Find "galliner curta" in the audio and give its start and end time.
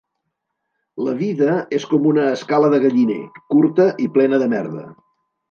2.87-3.87